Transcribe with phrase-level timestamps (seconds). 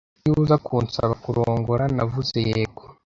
[0.25, 2.83] Iyo uza kunsaba kurongora, navuze yego.